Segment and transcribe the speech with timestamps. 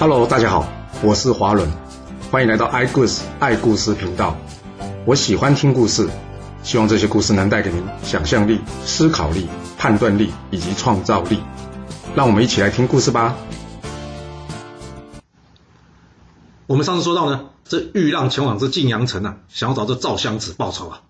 [0.00, 0.64] Hello，大家好，
[1.02, 1.68] 我是华伦，
[2.30, 4.36] 欢迎来到爱故事爱故事频道。
[5.04, 6.08] 我喜欢听故事，
[6.62, 11.40] 希望这些故事能带给您想象力、思考力、判断力以及创造力。
[12.14, 13.34] 让我们一起来听故事吧。
[16.68, 21.00] 我们上次说到呢，这玉浪前往这晋阳城啊，想要找这赵襄子报仇啊。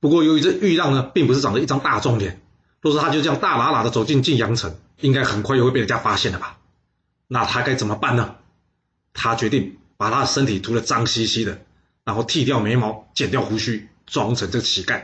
[0.00, 2.40] 不过由于这玉浪呢，并不是长着一张大众脸，
[2.80, 6.56] 若是他就这样大喇喇的走进晋阳城，应该很快又会被人家发现了吧？
[7.34, 8.36] 那他该怎么办呢？
[9.12, 11.58] 他决定把他的身体涂得脏兮兮的，
[12.04, 15.02] 然后剃掉眉毛，剪掉胡须，装成这个乞丐。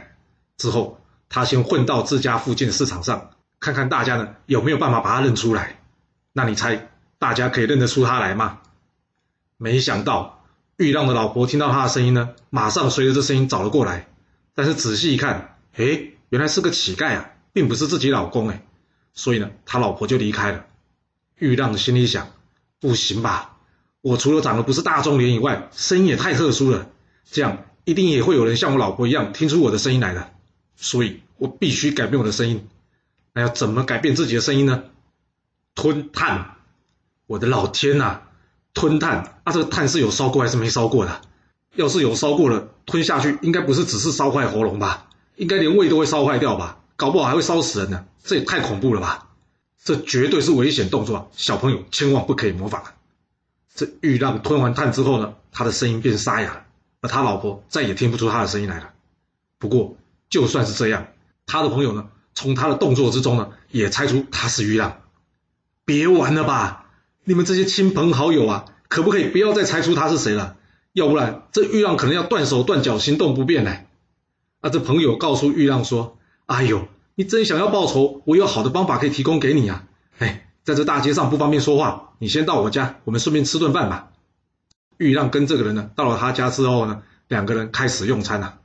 [0.57, 5.81] 之后，他先混到自家附近的市场上，看看大家呢有没有办法把他认出来。
[6.33, 8.61] 那你猜，大家可以认得出他来吗？
[9.57, 10.45] 没想到，
[10.77, 14.07] 玉浪的老婆听到他的声音呢，马上随着这声音找了过来。
[14.55, 18.63] 但是仔细一看，哎，原来是个乞丐啊，并不是自己老公哎。
[19.15, 20.67] 所以呢，他老婆就离开了。
[21.41, 22.29] 玉浪心里想：
[22.79, 23.57] 不行吧，
[24.03, 26.89] 我除了长得不是大众脸以外，声音也太特殊了，
[27.31, 30.31] 这样一定也会有人像我老婆一样听出我的声音来的。
[30.77, 32.69] 所以我必须改变我的声音。
[33.33, 34.85] 那要怎么改变自己的声音呢？
[35.75, 36.57] 吞炭！
[37.27, 38.21] 我的老天呐！
[38.75, 41.21] 吞炭啊，这个炭是有烧过还是没烧过的？
[41.75, 45.09] 要是有烧过了，吞下去应该不是只是烧坏喉咙吧？
[45.37, 46.81] 应该连胃都会烧坏掉吧？
[46.97, 48.05] 搞不好还会烧死人呢！
[48.23, 49.30] 这也太恐怖了吧！
[49.83, 52.83] 这绝对是危险动作，小朋友千万不可以模仿。
[53.75, 56.67] 这玉浪吞完炭之后呢，他的声音变沙哑了，
[57.01, 58.93] 而他老婆再也听不出他的声音来了。
[59.59, 59.97] 不过
[60.29, 61.07] 就算是这样，
[61.47, 65.01] 他的朋友呢，从他的动作之中呢，也猜出他是玉浪。
[65.87, 66.91] 别玩了吧，
[67.25, 70.57] 你们这些亲朋好友啊，可不可以不要再猜出他是谁了？
[70.93, 73.79] 要不然这玉浪可能要断手断脚，行动不便呢。
[74.61, 79.85] 啊，这朋友告诉玉浪说：“哎呦。”你真想要报仇，我有好的方法可以提供给你啊！
[80.19, 84.11] 哎，在这大街上不方便说话，你先到我家，我们顺便吃顿饭吧。
[84.97, 88.59] 玉浪跟这个人呢，到了他家之后呢，两个人开始用餐了。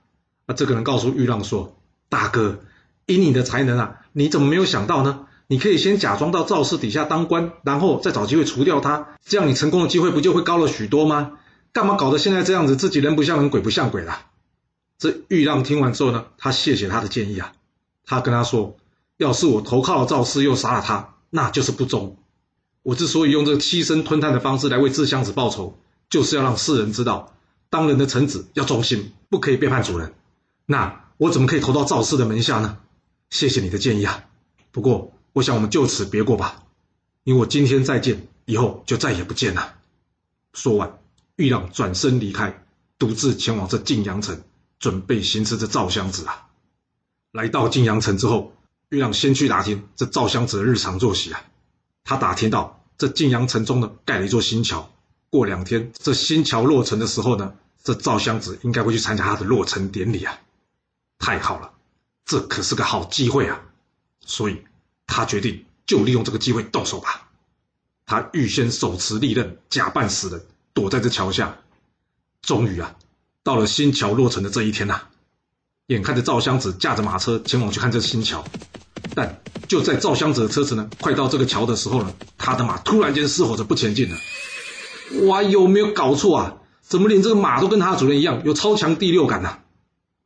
[0.47, 1.78] 那这个人告诉玉浪说
[2.08, 2.59] ：“大哥，
[3.06, 5.28] 以你的才能啊，你怎么没有想到呢？
[5.47, 11.34] 你可以先假装到赵氏底下当官，然后再找机会除掉他，这样你成功的机会不就会高了许多吗？
[11.72, 14.25] 干嘛搞得现在这样子，自己人不像人，鬼不像鬼了？”
[14.97, 17.53] 这玉浪听完之后呢，他谢谢他的建议啊。
[18.06, 18.78] 他跟他说
[19.18, 22.18] ：“要是我投靠了赵氏，又杀了他，那就是不忠。
[22.84, 25.80] 我之所以用这个栖身吞炭的方式来为智襄子报仇，
[26.10, 27.36] 就是要让世人知道，
[27.70, 30.14] 当人的臣子要忠心，不可以背叛主人。
[30.68, 32.78] 那我怎么可以投到赵氏的门下呢？
[33.30, 34.26] 谢谢你的建议啊！
[34.72, 36.64] 不过，我想我们就此别过吧。
[37.24, 39.76] 因为我今天再见，以后就再也不见了。”
[40.54, 41.00] 说完，
[41.38, 42.64] 玉浪转身离开，
[43.00, 44.42] 独自前往这晋阳城，
[44.80, 46.48] 准备行刺这赵襄子啊。
[47.35, 48.53] 来到晋阳城之后，
[48.88, 51.44] 玉浪先去打听这赵襄子的日常作息啊。
[52.06, 54.90] 他打听到这晋阳城中呢盖了一座新桥，
[55.29, 57.53] 过两天这新桥落成的时候呢，
[57.84, 60.40] 这赵襄子应该会去参加他的落成典礼啊。
[61.19, 61.73] 太好了，
[62.23, 63.62] 这可是个好机会啊！
[64.25, 64.62] 所以
[65.06, 67.29] 他决定就利用这个机会动手吧。
[68.06, 71.57] 他预先手持利刃，假扮死人，躲在这桥下。
[72.41, 72.96] 终于啊，
[73.44, 75.09] 到了新桥落成的这一天呐。
[75.88, 78.44] 眼看着赵襄子驾着马车前往去看这新桥，
[79.13, 84.18] 但就在赵襄子的车子呢快到这个桥的时候呢，他的马突然间失火着不前进了。
[85.28, 86.57] 哇，有没有搞错啊？
[86.81, 89.59] 怎么连这个马都跟他的主人一样有超强第六感呢？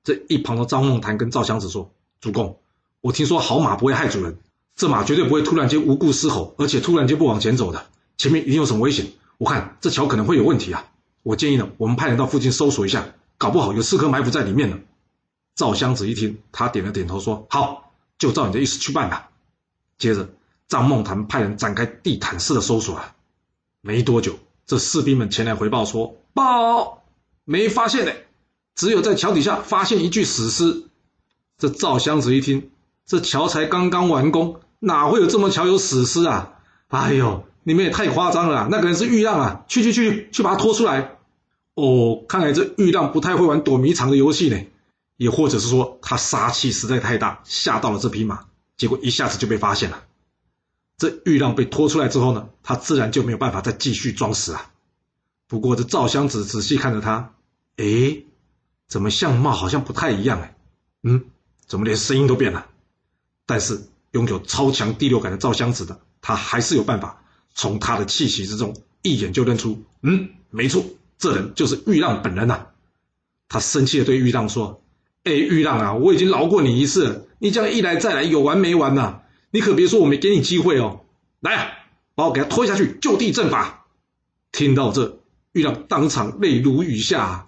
[0.05, 1.91] 这一旁的张梦谈跟赵襄子说
[2.21, 2.59] ：“主公，
[3.01, 4.37] 我听说好马不会害主人，
[4.77, 7.85] 这马绝对不会突然间无故失吼，而且突然间不往前走的，
[8.17, 9.07] 前面一定有什么危险。
[9.37, 10.85] 我看这桥可能会有问题啊！
[11.21, 14.77] 我建议呢，我们派人到附近搜索一下，搞不好有刺客埋伏在里面呢。”
[15.59, 19.29] 赵襄子一听，他点了点头，说：“好，就照你的意思去办吧。”
[19.99, 20.29] 接着，
[20.69, 23.13] 张梦谈派人展开地毯式的搜索啊。
[23.81, 27.03] 没多久，这士兵们前来回报说：“报，
[27.43, 28.13] 没发现呢，
[28.73, 30.85] 只有在桥底下发现一具死尸。”
[31.59, 32.71] 这赵襄子一听，
[33.05, 36.53] 这桥才刚刚完工，哪会有这么巧有死尸啊？
[36.87, 38.69] 哎呦，你们也太夸张了！
[38.71, 41.17] 那个人是玉浪啊，去去去，去把他拖出来。
[41.73, 44.57] 哦，看来这玉浪不太会玩躲迷藏的游戏呢。
[45.19, 48.45] 也或者是说，他杀气实在太大，吓到了这匹马，
[48.77, 50.06] 结果一下子就被发现了。
[50.98, 54.71] 这玉浪被拖出来之后呢，他自然就没有办法再继续装死啊。
[55.45, 57.33] 不过这赵襄子仔细看着他，
[57.75, 58.24] 哎，
[58.88, 60.56] 怎么相貌好像不太一样哎？
[61.04, 61.25] 嗯，
[61.68, 62.68] 怎么连声音都变了？
[63.45, 67.22] 但是拥有超强第六感的赵襄子的，他还是有办法
[67.54, 70.86] 从他的气息之中一眼就认出，嗯，没错，
[71.18, 72.68] 这人就是玉浪本人呐。
[73.50, 74.81] 他生气的对玉浪说。
[75.24, 79.21] 哎，玉浪啊，我已经饶过你一次了，你这样一来再来，有完没完呐？
[79.51, 81.06] 你可别说我没给你机会哦！
[81.39, 81.71] 来啊，
[82.16, 83.86] 把我给他拖下去，就地正法！
[84.51, 85.19] 听到这，
[85.51, 87.48] 玉浪当场泪如雨下。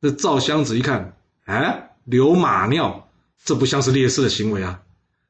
[0.00, 3.08] 这赵襄子一看，哎，流马尿，
[3.44, 4.82] 这不像是烈士的行为啊！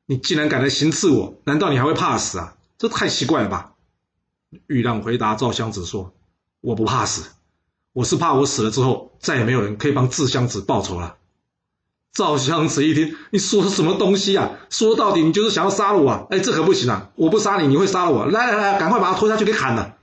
[0.07, 2.57] 你竟然敢来行刺我，难道你还会怕死啊？
[2.79, 3.73] 这太奇怪了吧！
[4.69, 6.15] 玉浪回答赵襄子说
[6.61, 7.31] ：“我不怕死，
[7.93, 11.17] 我是怕我死了之后，再也没有人可以帮智襄子报仇了。”
[12.17, 14.53] 赵襄子一听，你说的什么东西啊？
[14.71, 16.27] 说到底，你就是想要杀了我啊！
[16.31, 17.11] 哎，这可不行啊！
[17.15, 18.25] 我不杀你，你会杀了我！
[18.25, 19.97] 来来来，赶快把他拖下去给砍了！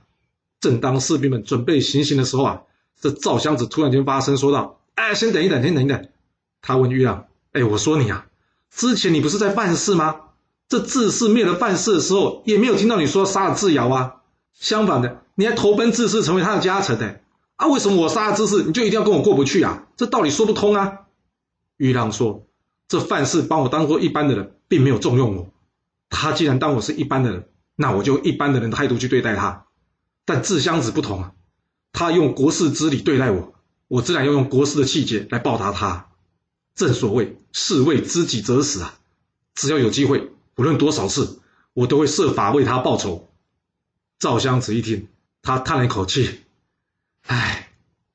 [0.60, 2.60] 正当士兵们准备行刑的时候啊，
[3.00, 6.06] 这赵襄子突然间发声说道：“哎，先等一等，先等一等。”
[6.62, 8.26] 他问玉浪：“哎，我说你啊，
[8.72, 10.14] 之前你不是在犯事吗？
[10.68, 14.14] 这智氏灭了办事的时候，也没有听到你说杀了智瑶啊。
[14.56, 17.16] 相反的，你还投奔智氏成为他的家臣呢。
[17.56, 19.82] 啊，为什么我杀了智氏，你就一定要跟我过不去啊？
[19.96, 21.00] 这道理说不通啊！”
[21.76, 22.46] 玉郎说
[22.88, 25.52] ：“这范氏把我当做一般的人，并没有重用我。
[26.08, 29.66] 他既然当我是一般的人，那我就一般的人态度去对待他。
[30.24, 31.32] 但智襄子不同啊，
[31.92, 33.54] 他用国事之礼对待我，
[33.88, 36.10] 我自然要用国事的气节来报答他。
[36.74, 38.98] 正所谓士为知己者死啊！
[39.54, 41.40] 只要有机会，无论多少次，
[41.72, 43.30] 我都会设法为他报仇。”
[44.18, 45.08] 赵襄子一听，
[45.42, 46.40] 他叹了一口气
[47.26, 47.70] ：“唉，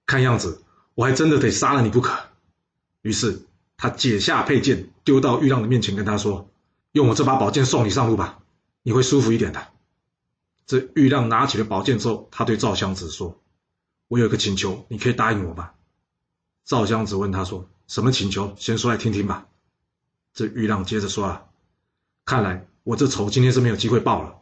[0.05, 0.63] 看样子
[0.95, 2.17] 我还真的得杀了你不可。”
[3.01, 3.45] 于是。
[3.81, 6.51] 他解下佩剑，丢到玉浪的面前，跟他说
[6.91, 8.43] ：“用我这把宝剑送你上路吧，
[8.83, 9.69] 你会舒服一点的。”
[10.67, 13.39] 这玉浪拿起了宝剑之后，他对赵襄子说
[14.09, 15.71] ：“我有个请求，你可以答应我吗？”
[16.67, 18.53] 赵襄子问他说：“什么请求？
[18.57, 19.47] 先说来听听吧。”
[20.35, 21.45] 这玉浪接着说：“啊，
[22.25, 24.41] 看来我这仇今天是没有机会报了，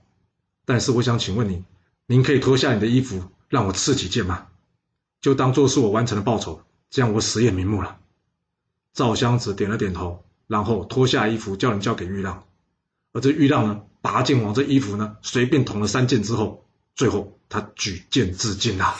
[0.65, 1.63] 但是我想请问你，
[2.07, 4.47] 您可以脱下你的衣服，让我刺几剑吗？
[5.21, 7.99] 就当做是我完成了报仇，这样我死也瞑目了。”
[8.97, 12.45] 赵襄子点了点头，然后脱下衣服，叫人交给玉浪。
[13.13, 16.65] 而这玉浪呢，拔剑往这衣服呢随便捅了三剑之后，
[16.95, 18.95] 最后他举剑自尽了。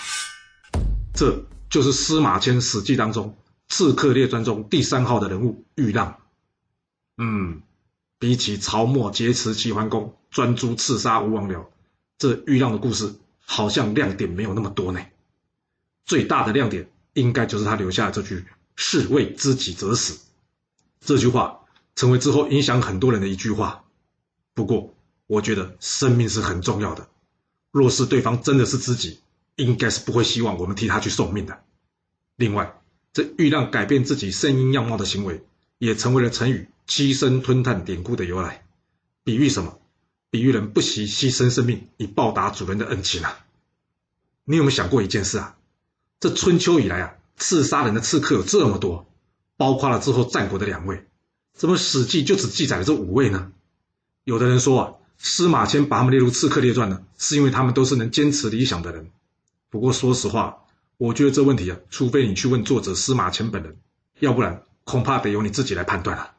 [1.16, 3.36] 这就是司马迁《史记》当中
[3.74, 6.20] 《刺客列传》中第三号的人物玉浪。
[7.18, 7.64] 嗯，
[8.20, 11.66] 比起曹沫劫持齐桓公、专诸刺杀吴王僚，
[12.20, 15.04] 这玉浪的故事好像亮点没有那么多呢。
[16.06, 18.46] 最大的亮点应该就是他留下这句。
[18.78, 20.20] 士为知己者死，
[21.02, 21.66] 这句话
[21.96, 23.84] 成为之后影响很多人的一句话。
[24.54, 24.94] 不过，
[25.26, 27.10] 我觉得生命是很重要的。
[27.72, 29.20] 若是对方真的是知己，
[29.56, 31.64] 应该是不会希望我们替他去送命的。
[32.36, 32.80] 另外，
[33.14, 35.44] 这欲让改变自己声音样貌的行为，
[35.80, 38.66] 也成为了成语“牺牲吞炭”典故的由来。
[39.24, 39.80] 比喻什么？
[40.30, 43.46] 比喻人不惜牺牲生命以报答主人的恩情啊！
[44.44, 45.58] 你有没有想过一件事啊？
[46.20, 47.16] 这春秋以来啊。
[47.38, 49.08] 刺杀人的刺客有这么多，
[49.56, 51.08] 包括了之后战国的两位，
[51.54, 53.52] 怎么《史记》就只记载了这五位呢？
[54.24, 59.12] 有的人说啊，司马迁把他们列入刺客列传呢，是因为他们都是能坚持理想的人。
[59.70, 60.66] 不过说实话，
[60.98, 63.78] 我觉得这问题啊，除非你去问作者司马迁本人，
[64.20, 66.32] 要不然恐怕得由你自己来判断了。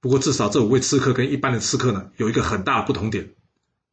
[0.00, 3.34] 不过至少这五位刺客跟一般的刺客呢，有一个很大的不同点，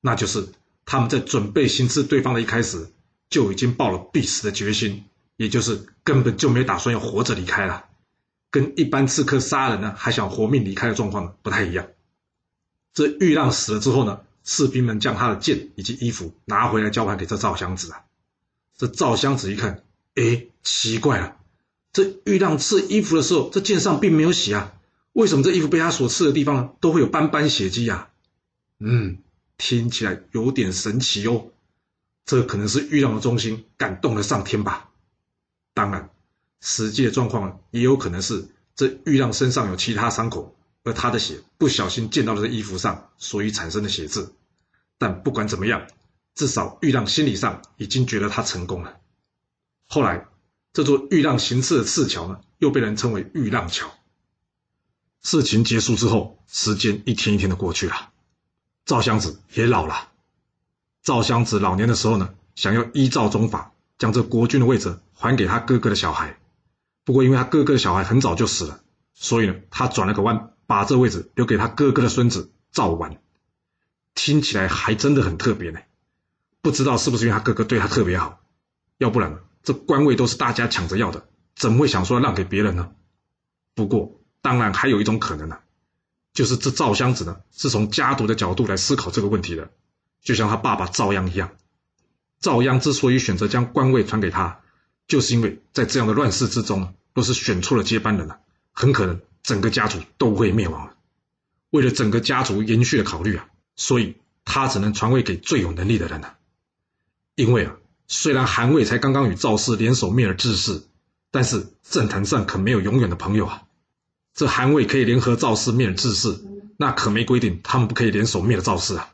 [0.02, 0.50] 那就是
[0.86, 2.92] 他们在准备行刺对方的一开始，
[3.30, 5.06] 就已经抱了必死的决心。
[5.42, 7.86] 也就是根本就没打算要活着离开了，
[8.52, 11.88] 跟一般刺客杀人呢还想活命离开的状况呢不太一样。
[12.94, 18.04] 这玉浪死了之后呢，士兵们将他的剑以及衣服拿回来交还给这赵襄子啊。
[18.77, 21.38] 这赵襄子一看，哎，奇怪了，
[21.92, 24.74] 这玉浪刺衣服的时候，这剑上并没有血啊，
[25.13, 28.10] 为什么这衣服被他所刺的地方呢都会有斑斑血迹呀？
[28.77, 29.18] 嗯，
[29.58, 31.48] 听起来有点神奇哦。
[32.25, 34.90] 这可能是玉浪的忠心感动了上天吧。
[35.74, 36.10] 当然，
[36.60, 44.34] 实际的状况也有可能是这玉浪身上有其他伤口，而他的血不小心溅到了这衣服上，所以产生的血渍。
[44.98, 45.88] 但不管怎么样，
[46.36, 49.00] 至少玉浪心理上已经觉得他成功了。
[49.88, 50.28] 后来，
[50.74, 53.92] 这座玉浪行刺的刺桥呢，又被人称为玉浪桥。
[55.22, 58.12] 事情结束之后，时间一天一天的过去了，
[58.86, 60.12] 赵襄子也老了。
[61.01, 63.72] 赵襄子老年的时候呢，想要依照宗法。
[64.01, 66.39] 将这国君的位置还给他哥哥的小孩，
[67.03, 68.81] 不过因为他哥哥的小孩很早就死了，
[69.13, 73.22] 所以呢，他转了个弯，把这位置留给他哥哥的孙子赵完。
[74.15, 75.81] 听起来还真的很特别呢，
[76.63, 78.41] 不知道是不是因为他哥哥对他特别好，
[78.98, 82.89] 要不然这官位都是大家抢着要的，怎么会想说让给别人呢？
[83.75, 85.60] 不过当然还有一种可能呢，
[86.34, 89.70] 就是这赵襄子呢是从家族的角度来思考这个问题的，
[90.24, 91.51] 就像他爸爸赵鞅一样。
[92.41, 94.60] 赵鞅之所以选择将官位传给他，
[95.07, 98.39] 就是因为在这样的乱世之中，若是选错了接班人了，
[98.71, 100.95] 很可能整个家族都会灭亡。
[101.69, 106.36] 为了整个家族延续的考虑啊，所以他只能传位给最有能力的人了。
[107.36, 107.75] 因为啊，
[108.07, 110.81] 虽然韩魏才刚刚与赵氏联手灭了智氏，
[111.29, 113.63] 但是政坛上可没有永远的朋友啊。
[114.33, 116.39] 这韩魏可以联合赵氏灭了智氏，
[116.77, 119.13] 那可没规定他们不可以联手灭了赵氏啊。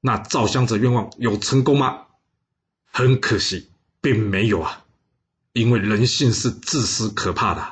[0.00, 2.06] 那赵襄子愿望有成功吗？
[2.92, 3.68] 很可惜，
[4.02, 4.84] 并没有啊。
[5.54, 7.66] 因为人性是自私可怕的。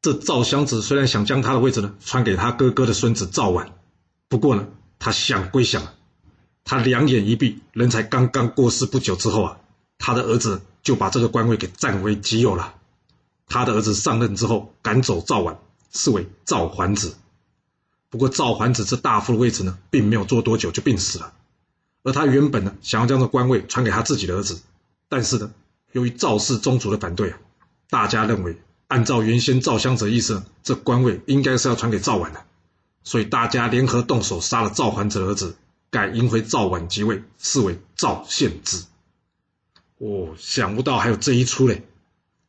[0.00, 3.68] 这赵襄子虽然想将他的位置呢传给他哥哥的孙子赵绾，
[4.28, 4.66] 不过呢，
[4.98, 5.94] 他想归想，
[6.64, 9.58] 他两眼一闭，人才刚刚过世不久之后啊，
[9.98, 12.74] 他的儿子就把这个官位给占为己有了。
[13.46, 15.56] 他的儿子上任之后，赶走赵绾，
[15.92, 17.16] 是为赵桓子。
[18.08, 21.32] 不过赵桓子这大夫的位置呢，并没有坐多久就病死了。
[22.02, 24.60] 而他原本呢，想要将这官位传给他自己的儿子，
[25.08, 25.52] 但是呢。
[25.92, 27.38] 由于赵氏宗族的反对啊，
[27.90, 28.56] 大家认为
[28.88, 32.46] 按照原先赵襄子的意思，这官位应该是要传给赵婉的，
[33.04, 35.54] 所以大家联合动手杀了赵桓子的儿子，
[35.90, 38.84] 改迎回赵婉即位，视为赵献之。
[39.98, 41.86] 哦，想不到还有这一出嘞！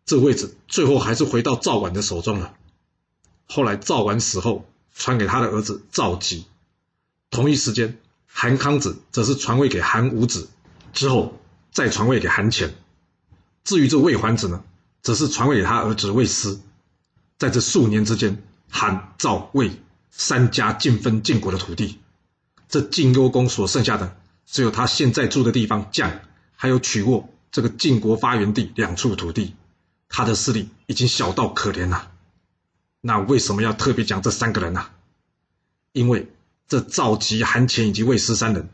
[0.05, 2.55] 这位置最后还是回到赵婉的手中了。
[3.45, 6.45] 后来赵婉死后，传给他的儿子赵吉。
[7.29, 8.00] 同一时间，
[8.35, 10.49] 韩康子则是传位给韩武子，
[10.91, 11.39] 之后
[11.71, 12.73] 再传位给韩虔。
[13.63, 14.63] 至于这魏桓子呢，
[15.01, 16.59] 则是传位给他儿子魏斯。
[17.37, 19.71] 在这数年之间，韩、赵、魏
[20.09, 21.99] 三家尽分晋国的土地。
[22.67, 26.19] 这晋幽公所剩下的，只有他现在住的地方绛，
[26.55, 29.55] 还有曲沃这个晋国发源地两处土地。
[30.09, 32.11] 他的势力已经小到可怜了。
[32.99, 34.87] 那为什么要特别讲这三个人呢？
[35.91, 36.32] 因为
[36.67, 38.70] 这赵吉、韩前以及魏斯三人，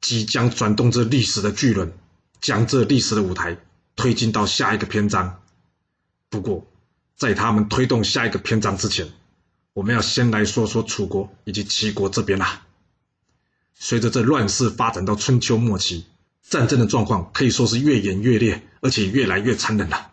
[0.00, 1.92] 即将转动这历史的巨轮，
[2.40, 3.58] 将这历史的舞台。
[3.98, 5.40] 推进到下一个篇章。
[6.28, 6.66] 不过，
[7.16, 9.08] 在他们推动下一个篇章之前，
[9.72, 12.66] 我们要先来说说楚国以及齐国这边啦。
[13.74, 16.04] 随着这乱世发展到春秋末期，
[16.46, 20.12] 战争的状况可以说是越演越烈，而且越来越残忍了。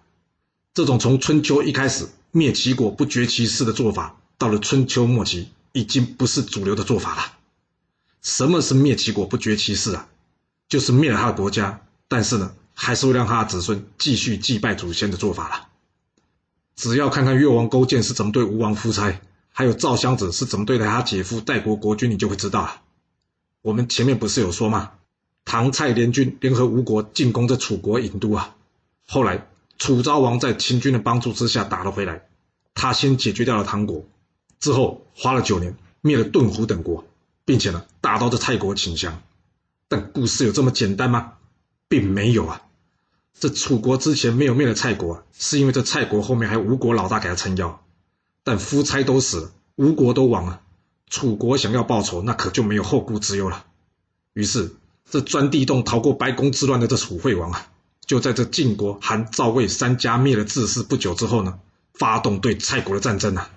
[0.74, 7.34] 这种从春秋一开始灭齐国不绝其事的做法，到了春秋末期已经不是主流的做法了。
[8.22, 10.08] 什么是灭齐国不绝其氏啊？
[10.70, 12.56] 就是灭了他的国家，但是呢？
[12.76, 15.68] 还是会让他的子孙继续祭拜祖先的做法了。
[16.76, 22.82] 只要看看越王勾践是怎么对吴王夫差，还有赵襄子是怎么对待他姐夫代国国君，你就会知道了。
[23.62, 24.94] 我们前面不是有说吗？
[25.46, 28.56] 唐蔡联军联合吴国进攻这楚国郢都啊，
[29.06, 32.26] 后来楚昭王在秦军的帮助之下打了回来，
[32.74, 34.04] 他先解决掉了唐国，
[34.64, 37.04] 之后花了九年灭了顿胡等国，
[37.44, 39.22] 并且呢打到这蔡国倾降。
[39.90, 41.34] 但故事有这么简单吗？
[41.90, 42.62] 并没有啊，
[43.38, 47.84] 这楚国之前没有灭了蔡国，是因为这蔡国后面还有吴国老大给他撑腰。
[48.46, 50.62] 但夫差都死了，吴国都亡了，
[51.10, 53.66] 楚国想要报仇，那可就没有后顾之忧了。
[54.32, 54.74] 于是，
[55.12, 57.68] 这钻地洞逃过白宫之乱的这楚惠王啊，
[58.06, 61.60] 就在这晋国、韩、赵、魏三家灭了智氏不久之后呢，
[61.94, 63.50] 发动对蔡国的战争啊。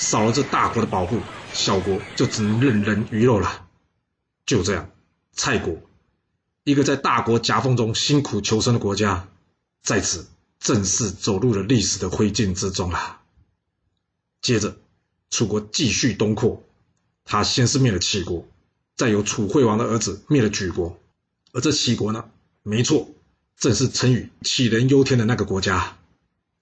[0.00, 1.20] 少了这大国的保护，
[1.52, 3.68] 小国就只能任人鱼肉了。
[4.46, 4.90] 就这样，
[5.34, 5.76] 蔡国。
[6.64, 9.28] 一个在大国夹缝中辛苦求生的国家，
[9.82, 10.26] 在此
[10.58, 13.20] 正式走入了历史的灰烬之中了。
[14.40, 14.78] 接着，
[15.28, 16.62] 楚国继续东扩，
[17.26, 18.48] 他先是灭了齐国，
[18.96, 20.98] 再由楚惠王的儿子灭了莒国。
[21.52, 22.24] 而这齐国呢，
[22.62, 23.10] 没错，
[23.58, 25.98] 正是成语“杞人忧天”的那个国家。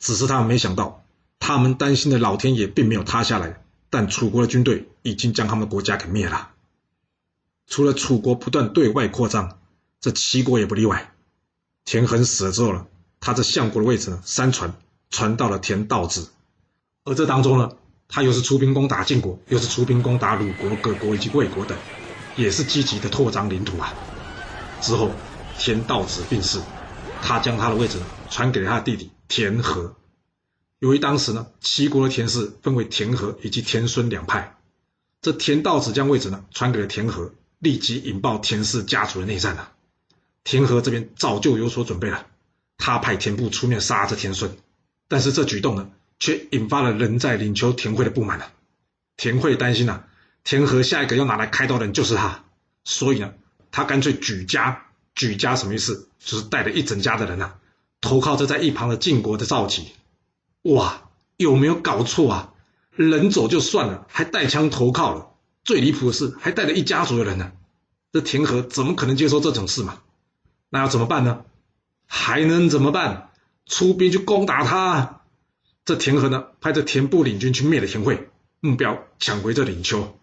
[0.00, 1.04] 只是他没想到，
[1.38, 6.50] 他们担心的老天爷并没有塌下来，但楚国的军队已经将他们的国家给灭了。
[7.66, 9.59] 除了楚国不断对外扩张。
[10.00, 11.12] 这齐国也不例外，
[11.85, 12.87] 田横死了之后呢，
[13.18, 14.73] 他这相国的位置呢，三传
[15.11, 16.28] 传到了田道子，
[17.02, 17.73] 而这当中呢，
[18.07, 21.76] 他又是出兵攻打晋国，又是出兵攻打鲁国、各国以及魏国等，
[22.37, 23.92] 也是积极的拓张领土啊。
[24.80, 25.11] 之后
[25.59, 26.61] 田道子病逝，
[27.21, 27.99] 他将他的位置
[28.30, 29.97] 传给了他的弟弟田和。
[30.78, 34.56] 由于当时呢，齐国的田氏分为田和以及田孙两派，
[35.20, 39.73] 这田道子将位置呢传给了田和，立即引爆田氏家族的内战啊。
[40.44, 42.26] 田和这边早就有所准备了，
[42.76, 44.56] 他派田部出面杀这田孙，
[45.08, 48.52] 但是这举动呢，却引发了人在领丘田惠的不满了。
[49.16, 50.04] 田惠担心呐，
[50.44, 52.44] 田和下一个要拿来开刀的人就是他，
[52.85, 53.35] 所以呢，
[53.73, 56.08] 他干脆举家，举家什么意思？
[56.20, 57.54] 就是带着一整家的人呐，
[58.00, 59.88] 投靠这在一旁的晋国的赵吉。
[60.62, 62.54] 哇，有没有搞错啊？
[62.90, 65.30] 人走就算了，还带枪投靠了，
[65.64, 67.52] 最离谱的是还带着一家族的人呢。
[68.12, 70.00] 这田和怎么可能接受这种事嘛？
[70.68, 71.44] 那要怎么办呢？
[72.06, 73.30] 还能怎么办？
[73.66, 75.20] 出兵去攻打他。
[75.84, 78.28] 这田和呢，派这田部领军去灭了田惠，
[78.60, 80.18] 目标抢回这领丘。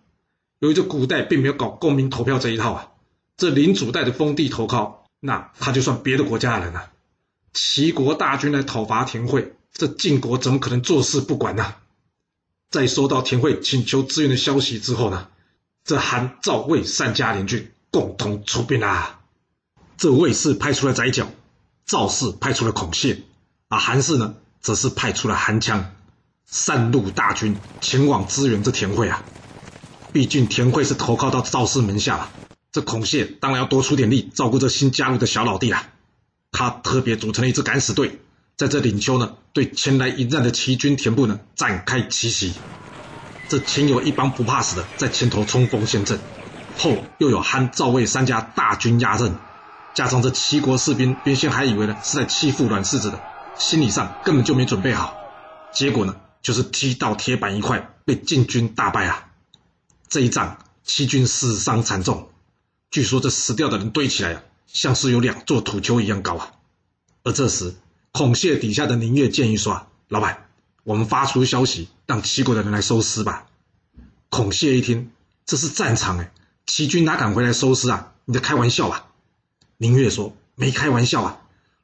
[0.60, 2.92] 由于这古代并没有搞公民投票这一套啊，
[3.38, 6.92] 这领主带着封地投靠，那他就算别的国家的人了，
[7.54, 11.76] 齐国大军来讨伐田惠，这晋国怎么可能坐视不管呢？
[12.72, 15.28] 在收到田惠请求支援的消息之后呢，
[15.84, 19.20] 这韩、赵、魏三家联军共同出兵啦。
[19.98, 21.28] 这魏氏派出了宰角，
[21.86, 23.24] 赵氏派出了孔谢，
[23.68, 25.84] 啊韩氏呢，则是派出了韩羌，
[26.46, 29.26] 三路大军前往支援这田惠啊。
[30.14, 32.32] 毕竟田惠是投靠到赵氏门下了，
[32.72, 35.92] 这孔谢当然要多出点力照顾这新加入的小老弟啦。
[36.52, 38.22] 他特别组成了一支敢死队。
[38.58, 42.54] 在这领丘呢，对前来迎战的齐军田部呢展开奇袭。
[43.50, 46.20] 这前有一帮不怕死的在前头冲锋陷阵，
[46.78, 49.36] 后又有韩赵魏三家大军压阵，
[49.94, 53.22] 加上这齐国士兵原先还以为呢是在欺负阮氏子的，
[53.58, 55.18] 心理上根本就没准备好，
[55.74, 59.32] 结果呢就是踢到铁板一块，被晋军大败啊！
[60.08, 62.30] 这一仗齐军死伤惨重，
[62.90, 66.52] 据说这死掉的人堆起来啊，像是有两座土丘一样高啊！
[67.24, 67.76] 而这时。
[68.18, 70.48] 孔谢底下的宁越建议说：“老板，
[70.86, 73.48] 我们发出消息，让齐国的人来收尸吧。”
[74.32, 75.12] 孔谢一听，
[75.46, 76.32] 这是战场哎，
[76.66, 78.14] 齐军哪敢回来收尸啊？
[78.24, 79.08] 你在开玩笑吧？
[79.76, 81.42] 宁越说：“没开玩笑啊，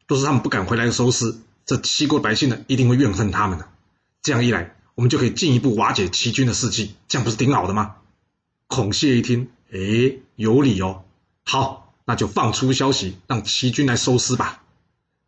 [0.08, 1.36] 都是他们不敢回来收尸，
[1.66, 3.68] 这齐国百姓呢一定会怨恨他们的。
[4.22, 7.98] 这样一来，我们就可以进一步瓦解齐军的士气，这样不是挺好的吗？”
[8.68, 9.80] 孔谢一听，哎，
[10.38, 11.04] 有理哦。
[11.44, 14.64] 好，那就放出消息，让齐军来收尸吧。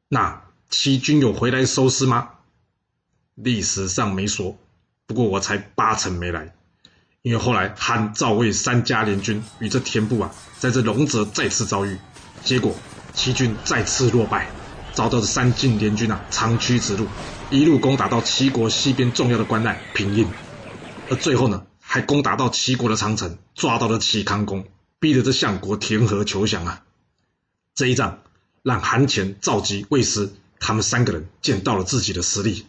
[0.08, 0.42] 那。
[0.74, 2.30] 齐军有回来收尸吗？
[3.36, 4.58] 历史上没说，
[5.06, 6.56] 不过我才八成没来，
[7.22, 12.00] 因为后来汉赵魏三家联军与这田部啊，在这龙泽再次遭遇，
[12.44, 12.76] 结果
[13.14, 14.50] 齐军再次落败，
[14.94, 17.06] 遭到这三晋联军啊长驱直入，
[17.52, 20.28] 一路攻打到齐国西边重要的关隘平阴，
[21.08, 24.66] 而最后呢，还攻打到齐国的长城，抓到了齐康公，
[25.00, 26.84] 逼得这相国田和求降啊。
[27.76, 28.24] 这一仗
[28.64, 30.34] 让韩虔、赵姬、魏师。
[30.66, 32.66] 他们三个人见到了自己的实力，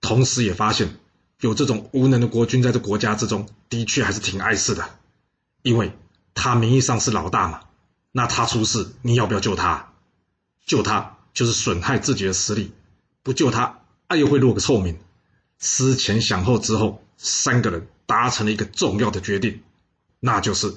[0.00, 0.96] 同时也发现
[1.38, 4.90] 有这种无能的国君在这国家之中，的确还是挺碍事的。
[5.62, 5.96] 因为
[6.34, 7.60] 他名义上是老大嘛，
[8.10, 9.92] 那他出事，你要不要救他？
[10.66, 12.72] 救他就是损害自己的实力，
[13.22, 14.98] 不救他，啊又会落个臭名。
[15.60, 19.62] 思前想后之后，三个人达成了一个重要的决定，
[20.18, 20.74] 那就是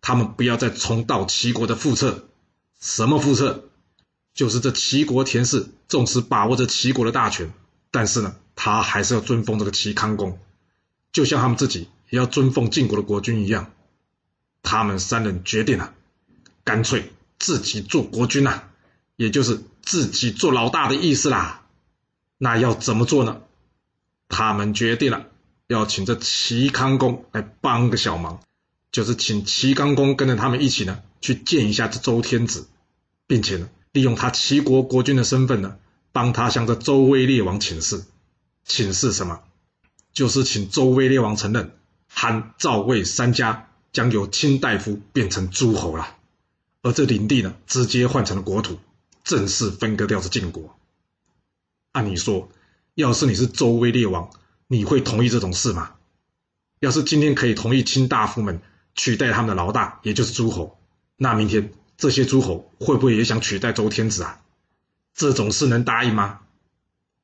[0.00, 2.24] 他们不要再重蹈齐国的覆辙。
[2.80, 3.68] 什么覆辙？
[4.34, 7.52] 就是这齐国田氏，纵使把握着齐国的大权，
[7.90, 10.38] 但是呢，他还是要尊奉这个齐康公，
[11.12, 13.70] 就像他们自己也要尊奉晋国的国君一样。
[14.62, 15.92] 他们三人决定了，
[16.64, 18.62] 干脆自己做国君呐，
[19.16, 21.66] 也就是自己做老大的意思啦。
[22.38, 23.42] 那要怎么做呢？
[24.28, 25.26] 他们决定了，
[25.66, 28.40] 要请这齐康公来帮个小忙，
[28.90, 32.66] 就是请齐康公跟着他们一起呢，去见一下这周天子，
[33.26, 33.68] 并且呢。
[33.92, 35.76] 利用他齐国国君的身份呢，
[36.12, 38.04] 帮他向这周威烈王请示。
[38.64, 39.40] 请示什么？
[40.12, 41.76] 就是请周威烈王承认
[42.08, 46.16] 韩、赵、魏三家将由卿大夫变成诸侯了，
[46.82, 48.78] 而这领地呢，直接换成了国土，
[49.24, 50.76] 正式分割掉这晋国。
[51.92, 52.48] 按理说，
[52.94, 54.30] 要是你是周威烈王，
[54.68, 55.94] 你会同意这种事吗？
[56.80, 58.62] 要是今天可以同意卿大夫们
[58.94, 60.78] 取代他们的老大，也就是诸侯，
[61.16, 61.72] 那明天。
[62.02, 64.40] 这些诸侯会不会也想取代周天子啊？
[65.14, 66.40] 这种事能答应吗？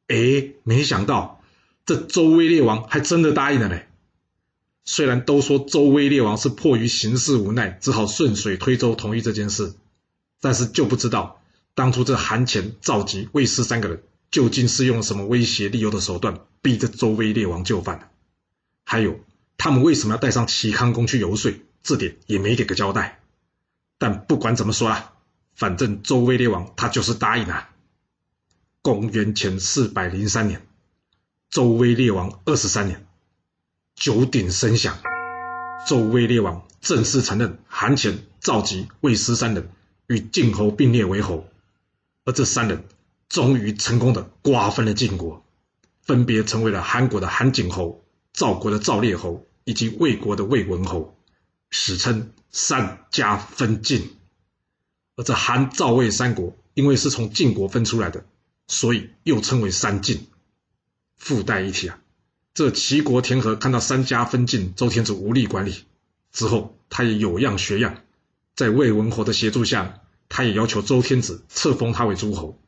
[0.07, 1.43] 哎，没想到
[1.85, 3.89] 这周威烈王还真的答应了嘞。
[4.85, 9.75] 虽然都说周威烈王是迫于形势无奈，只好顺水推舟同意这件事，
[10.41, 11.43] 但是就不知道
[11.75, 18.13] 当初这韩虔、赵姬、魏师三个人究竟是用什么威胁利诱的手段，逼着周威烈王就范
[18.85, 19.19] 还有，
[19.57, 21.53] 他们为什么要带上齐康公去游说？
[21.83, 23.19] 这点也没给个交代。
[23.99, 25.13] 但不管怎么说啊，
[25.55, 27.69] 反正周威烈王他就是答应了。
[28.81, 30.67] 公元前四百零三年，
[31.51, 33.07] 周威烈王二十三年，
[33.97, 34.99] 九鼎声响，
[35.87, 39.69] 周威烈王正式承认韩虔、赵姬、魏师三人
[40.07, 41.49] 与晋侯并列为侯，
[42.25, 42.85] 而这三人
[43.29, 45.45] 终于成功的瓜分了晋国，
[46.01, 51.19] 分别成为了韩国的韩景侯、赵国的赵烈侯以及魏国的魏文侯。
[51.71, 54.17] 史称三家分晋，
[55.17, 58.25] 而这韩赵魏三国因为是从晋国分出来的，
[58.67, 60.27] 所以又称为三晋。
[61.17, 62.01] 附带一提啊，
[62.55, 65.85] 这齐国田和看到三家分晋，周天子无力管理
[66.33, 68.03] 之后，他也有样学样，
[68.55, 72.59] 在魏文侯的协助下，他也要求周天子册封他为诸侯。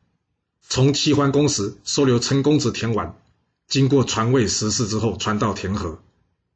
[0.61, 3.17] 从齐桓公时收留陈公子田完，
[3.67, 6.01] 经过传位实事之后，传到田和，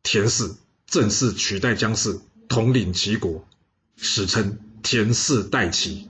[0.03, 0.53] 田氏
[0.85, 2.19] 正式取代姜氏。
[2.47, 3.47] 统领齐国，
[3.97, 6.09] 史称田氏代齐。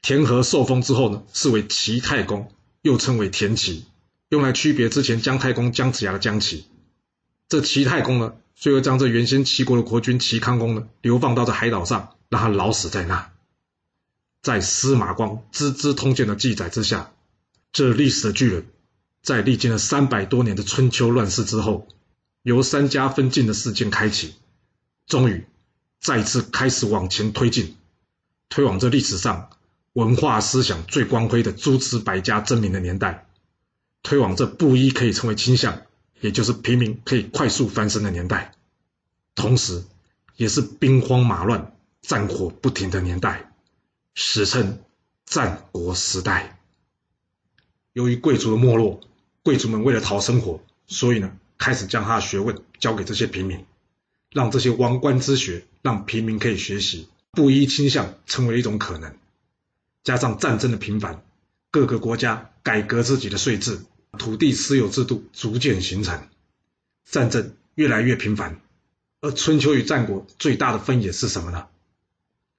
[0.00, 3.84] 田和受封之后呢，是为齐太公，又称为田齐，
[4.28, 6.66] 用来区别之前姜太公姜子牙的姜齐。
[7.48, 13.30] 这齐太公呢，最后将这原先齐国的国君齐康公呢，流放到这海岛上，让他老死在那。
[14.42, 17.12] 在司马光《资治通鉴》的记载之下，
[17.72, 18.66] 这历史的巨人，
[19.22, 21.86] 在历经了三百多年的春秋乱世之后，
[22.42, 24.34] 由三家分晋的事件开启，
[25.12, 25.44] 终于
[26.00, 27.76] 再次开始往前推进，
[28.48, 29.50] 推往这历史上
[29.92, 33.26] 文化思想最光辉的诸子百家争鸣的年代，
[34.02, 35.82] 推往这布衣可以成为倾向，
[36.22, 38.54] 也就是平民可以快速翻身的年代，
[39.34, 39.84] 同时，
[40.36, 43.52] 也是兵荒马乱、战火不停的年代。
[44.14, 44.78] 史称
[45.26, 46.58] 战国时代。
[47.92, 49.00] 由于贵族的没落，
[49.42, 53.66] 贵族们为了讨生活，所以呢，开始将他的学问交给这些平民，
[54.32, 59.14] 让这些王冠之学让平民可以学习，布衣倾向成为一种可能。
[60.02, 61.24] 加上战争的频繁，
[61.70, 63.80] 各个国家改革自己的税制，
[64.18, 66.28] 土地私有制度逐渐形成，
[67.04, 68.60] 战争越来越频繁。
[69.20, 71.68] 而春秋与战国最大的分野是什么呢？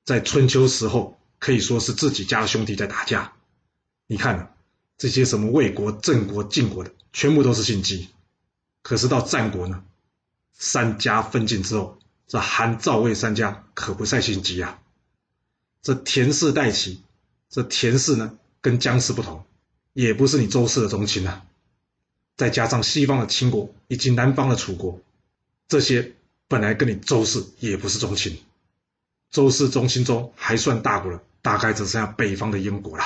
[0.05, 1.19] 在春秋时候。
[1.39, 3.33] 可以说是自己家的兄弟在打架。
[4.07, 4.55] 你看，
[4.97, 8.07] 这些什么魏国、郑国、晋国的，全部都是姓姬。
[8.81, 9.83] 可是到战国呢，
[10.53, 14.79] 三家分晋之后，这韩、赵、魏三家可不再心急啊。
[15.81, 17.01] 这田氏代齐，
[17.49, 19.43] 这田氏呢跟姜氏不同，
[19.93, 21.45] 也不是你周氏的宗亲啊。
[22.37, 25.01] 再加上西方的秦国以及南方的楚国，
[25.67, 26.13] 这些
[26.47, 28.41] 本来跟你周氏也不是宗亲。
[29.31, 31.21] 周氏宗亲中还算大国了。
[31.43, 33.03] 大概只剩下北方的燕国了。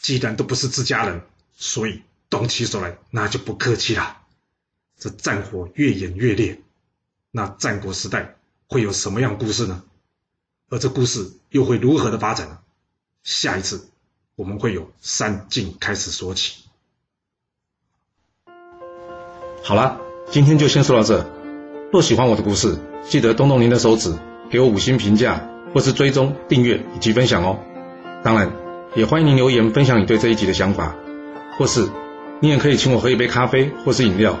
[0.00, 1.22] 既然都不是自家人，
[1.56, 4.22] 所以动起手来那就不客气了。
[4.98, 6.60] 这战火越演越烈，
[7.30, 8.36] 那战国时代
[8.68, 9.82] 会有什么样故事呢？
[10.70, 12.58] 而这故事又会如何的发展呢？
[13.22, 13.88] 下一次
[14.34, 16.64] 我们会有三晋开始说起。
[19.62, 21.28] 好了，今天就先说到这。
[21.92, 22.78] 若喜欢我的故事，
[23.08, 24.16] 记得动动您的手指，
[24.50, 25.48] 给我五星评价。
[25.74, 27.58] 或是追踪、订阅以及分享哦。
[28.24, 28.50] 当然，
[28.94, 30.96] 也欢迎您留言分享你对这一集的想法，
[31.58, 31.86] 或是
[32.40, 34.40] 你也可以请我喝一杯咖啡或是饮料，